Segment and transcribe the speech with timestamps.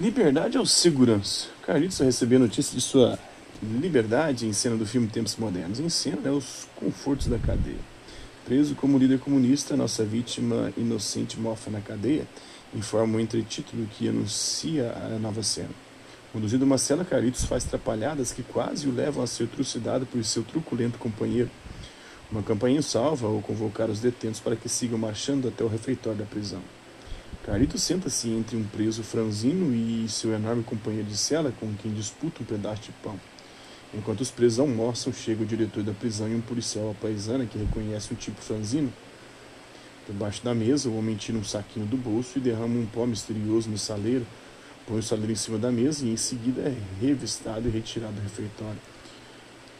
[0.00, 1.48] Liberdade ou segurança?
[1.60, 3.18] Carlitos recebeu notícia de sua
[3.62, 5.78] liberdade em cena do filme Tempos Modernos.
[5.78, 7.76] Em cena, né, os confortos da cadeia.
[8.46, 12.26] Preso como líder comunista, nossa vítima inocente mofa na cadeia,
[12.74, 15.68] informa o entretítulo que anuncia a nova cena.
[16.32, 20.42] Conduzido uma cela, Carlitos faz trapalhadas que quase o levam a ser trucidado por seu
[20.42, 21.50] truculento companheiro.
[22.32, 26.24] Uma campainha salva ao convocar os detentos para que sigam marchando até o refeitório da
[26.24, 26.62] prisão.
[27.50, 32.44] Carlito senta-se entre um preso franzino e seu enorme companheiro de cela, com quem disputa
[32.44, 33.18] um pedaço de pão.
[33.92, 38.14] Enquanto os presos almoçam, chega o diretor da prisão e um policial paisana que reconhece
[38.14, 38.92] um tipo franzino.
[40.06, 43.68] Debaixo da mesa, o homem tira um saquinho do bolso e derrama um pó misterioso
[43.68, 44.24] no saleiro,
[44.86, 48.22] põe o saleiro em cima da mesa e em seguida é revistado e retirado do
[48.22, 48.78] refeitório.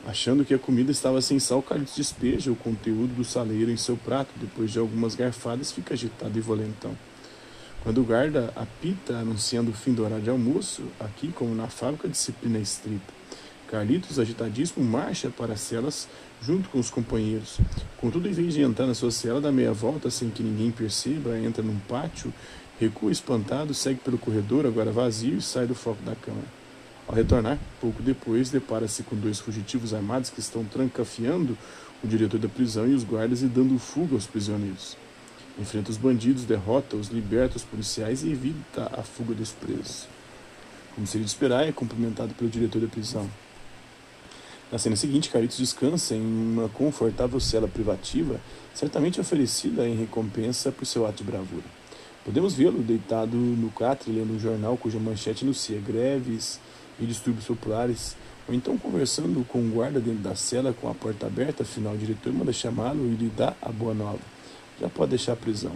[0.04, 3.96] Achando que a comida estava sem sal, Carlos despeja o conteúdo do saleiro em seu
[3.96, 4.30] prato.
[4.40, 6.96] Depois de algumas garfadas, fica agitado e volentão.
[7.82, 12.08] Quando o guarda apita anunciando o fim do horário de almoço, aqui como na fábrica,
[12.08, 13.12] disciplina é estrita.
[13.68, 16.06] Carlitos, agitadíssimo, marcha para as celas
[16.42, 17.58] junto com os companheiros.
[17.96, 21.38] Contudo, em vez de entrar na sua cela, dá meia volta sem que ninguém perceba,
[21.38, 22.32] entra num pátio,
[22.78, 26.46] recua espantado, segue pelo corredor, agora vazio, e sai do foco da câmara.
[27.08, 31.56] Ao retornar, pouco depois, depara-se com dois fugitivos armados que estão trancafiando
[32.04, 34.96] o diretor da prisão e os guardas e dando fuga aos prisioneiros.
[35.58, 40.06] Enfrenta os bandidos, derrota-os, liberta os policiais e evita a fuga dos presos.
[40.94, 43.28] Como seria de esperar, é cumprimentado pelo diretor da prisão.
[44.70, 48.40] Na cena seguinte, Caritos descansa em uma confortável cela privativa,
[48.72, 51.64] certamente oferecida em recompensa por seu ato de bravura.
[52.24, 56.60] Podemos vê-lo deitado no catre lendo um jornal cuja manchete anuncia greves
[57.00, 61.26] e distúrbios populares, ou então conversando com um guarda dentro da cela com a porta
[61.26, 64.39] aberta, afinal o diretor manda chamá-lo e lhe dá a boa nova
[64.80, 65.72] já pode deixar a prisão.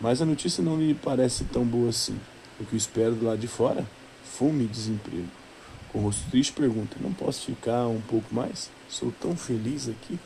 [0.00, 2.18] Mas a notícia não lhe parece tão boa assim.
[2.60, 3.84] O que espera do lado de fora?
[4.22, 5.28] Fome e desemprego.
[5.92, 8.70] Com o rosto triste pergunta: Não posso ficar um pouco mais?
[8.88, 10.18] Sou tão feliz aqui.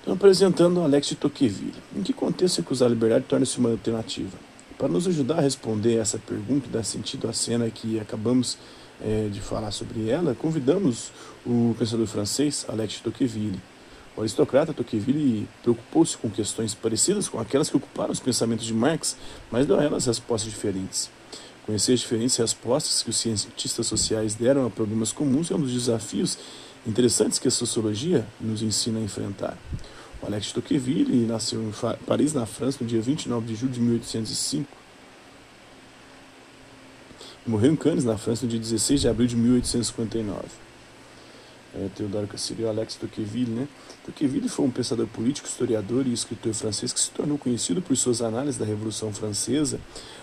[0.00, 1.74] Então, apresentando Alex de Tocqueville.
[1.94, 4.38] Em que contexto acusar a liberdade torna-se uma alternativa?
[4.78, 8.56] Para nos ajudar a responder essa pergunta e dar sentido à cena que acabamos
[9.00, 11.12] é, de falar sobre ela, convidamos
[11.44, 13.60] o pensador francês Alex Tocqueville
[14.20, 19.16] o aristocrata Tocqueville preocupou-se com questões parecidas com aquelas que ocuparam os pensamentos de Marx,
[19.50, 21.10] mas deu a elas respostas diferentes.
[21.64, 25.72] Conhecer as diferentes respostas que os cientistas sociais deram a problemas comuns é um dos
[25.72, 26.36] desafios
[26.86, 29.56] interessantes que a sociologia nos ensina a enfrentar.
[30.22, 31.72] O Alex Tocqueville nasceu em
[32.04, 34.68] Paris, na França, no dia 29 de julho de 1805.
[37.46, 40.69] E morreu em Cannes, na França, no dia 16 de abril de 1859
[41.74, 43.50] é, Teodoro Cassirio Alex Tocqueville.
[43.50, 43.68] Né?
[44.04, 48.22] Tocqueville foi um pensador político, historiador e escritor francês que se tornou conhecido por suas
[48.22, 49.80] análises da Revolução Francesa,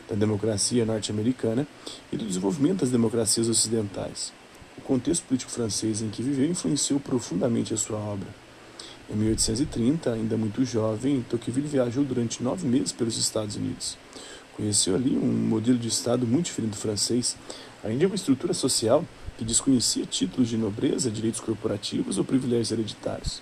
[0.09, 1.67] da democracia norte-americana
[2.11, 4.33] e do desenvolvimento das democracias ocidentais.
[4.77, 8.27] O contexto político francês em que viveu influenciou profundamente a sua obra.
[9.09, 13.97] Em 1830, ainda muito jovem, Tocqueville viajou durante nove meses pelos Estados Unidos.
[14.53, 17.37] Conheceu ali um modelo de Estado muito diferente do francês,
[17.83, 19.05] além de uma estrutura social
[19.37, 23.41] que desconhecia títulos de nobreza, direitos corporativos ou privilégios hereditários.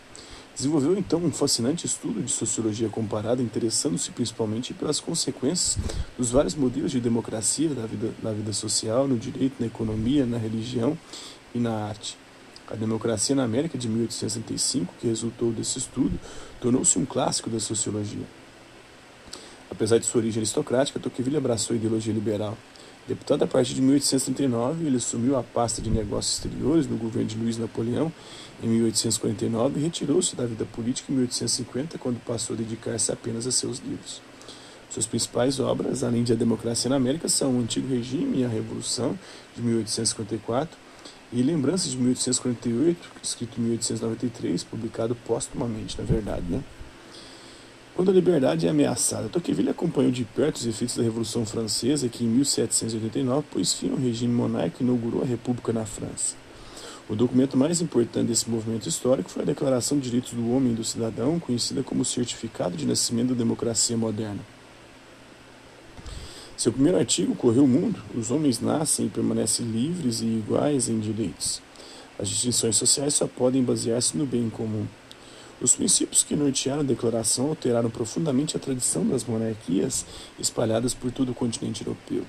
[0.56, 5.78] Desenvolveu então um fascinante estudo de sociologia comparada, interessando-se principalmente pelas consequências
[6.17, 10.38] dos vários modelos de democracia da vida, na vida social, no direito, na economia, na
[10.38, 10.97] religião
[11.53, 12.17] e na arte.
[12.67, 16.17] A Democracia na América de 1865, que resultou desse estudo,
[16.62, 18.25] tornou-se um clássico da sociologia.
[19.69, 22.57] Apesar de sua origem aristocrática, Tocqueville abraçou a ideologia liberal.
[23.07, 27.38] Deputado a partir de 1839, ele assumiu a pasta de negócios exteriores no governo de
[27.38, 28.11] Luiz Napoleão
[28.63, 33.51] em 1849 e retirou-se da vida política em 1850, quando passou a dedicar-se apenas a
[33.51, 34.23] seus livros.
[34.89, 38.47] Suas principais obras, além de A Democracia na América, são O Antigo Regime e a
[38.47, 39.19] Revolução,
[39.55, 40.75] de 1854,
[41.31, 46.63] e Lembranças de 1848, escrito em 1893, publicado póstumamente, na verdade, né?
[47.95, 52.25] Quando a liberdade é ameaçada, Tocqueville acompanhou de perto os efeitos da Revolução Francesa, que
[52.25, 56.36] em 1789 pôs fim ao regime monárquico e inaugurou a República na França.
[57.07, 60.75] O documento mais importante desse movimento histórico foi a Declaração de Direitos do Homem e
[60.75, 64.42] do Cidadão, conhecida como Certificado de Nascimento da Democracia Moderna.
[66.57, 71.00] Seu primeiro artigo correu o mundo: os homens nascem e permanecem livres e iguais em
[71.00, 71.62] direitos.
[72.19, 74.86] As distinções sociais só podem basear-se no bem comum.
[75.62, 80.06] Os princípios que nortearam a declaração alteraram profundamente a tradição das monarquias
[80.38, 82.24] espalhadas por todo o continente europeu.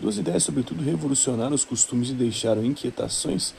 [0.00, 3.54] Duas ideias, sobretudo, revolucionaram os costumes e deixaram inquietações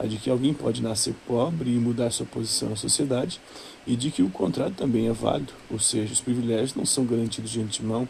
[0.00, 3.38] a de que alguém pode nascer pobre e mudar sua posição na sociedade,
[3.86, 7.50] e de que o contrário também é válido, ou seja, os privilégios não são garantidos
[7.50, 8.08] de antemão,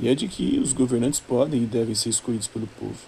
[0.00, 2.98] e é de que os governantes podem e devem ser escolhidos pelo povo.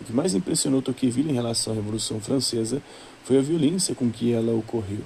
[0.00, 2.82] O que mais impressionou Tocqueville em relação à Revolução Francesa
[3.24, 5.00] foi a violência com que ela ocorreu,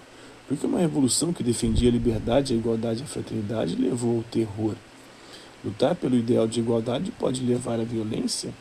[0.51, 4.75] porque uma revolução que defendia a liberdade, a igualdade e a fraternidade levou ao terror.
[5.65, 8.53] Lutar pelo ideal de igualdade pode levar à violência?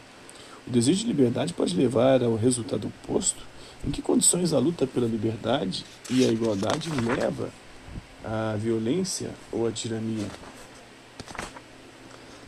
[0.68, 3.44] O desejo de liberdade pode levar ao resultado oposto?
[3.84, 7.50] Em que condições a luta pela liberdade e a igualdade leva
[8.24, 10.28] à violência ou à tirania?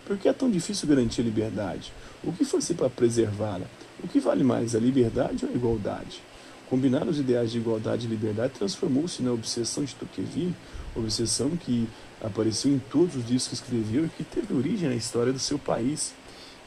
[0.06, 1.92] Por que é tão difícil garantir a liberdade?
[2.24, 3.66] O que fazer para preservá-la?
[4.04, 6.22] O que vale mais, a liberdade ou a igualdade?
[6.72, 10.56] Combinar os ideais de igualdade e liberdade transformou-se na obsessão de Tocqueville,
[10.96, 11.86] obsessão que
[12.24, 15.60] apareceu em todos os discos que escreveu e que teve origem na história do seu
[15.60, 16.14] país.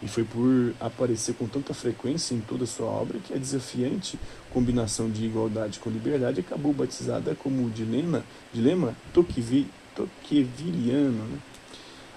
[0.02, 4.18] E foi por aparecer com tanta frequência em toda a sua obra que a desafiante
[4.50, 8.22] combinação de igualdade com liberdade acabou batizada como dilema,
[8.52, 11.24] dilema Tocqueville, Tocquevilliano.
[11.24, 11.38] Né?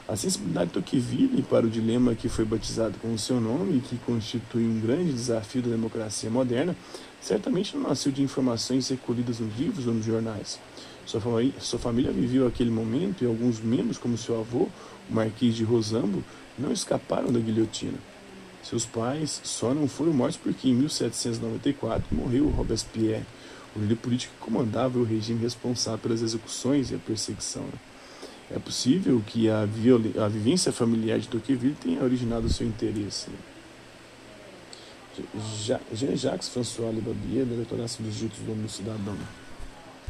[0.08, 3.98] A sensibilidade Tocqueville para o dilema que foi batizado com o seu nome e que
[3.98, 6.74] constitui um grande desafio da democracia moderna,
[7.20, 10.62] certamente não nasceu de informações recolhidas nos livros ou nos jornais.
[11.06, 14.70] Sua família, sua família viveu aquele momento e alguns membros, como seu avô,
[15.10, 16.24] o Marquês de Rosambo,
[16.58, 17.98] não escaparam da guilhotina.
[18.64, 23.26] Seus pais só não foram mortos porque em 1794 morreu Robespierre,
[23.76, 27.64] o líder político que comandava o regime responsável pelas execuções e a perseguição.
[27.64, 27.97] Né?
[28.50, 33.28] É possível que a, a vivência familiar de Tocqueville tenha originado seu interesse.
[35.94, 39.18] Jean-Jacques François Le Doutoração dos Direitos do Homem do Cidadão.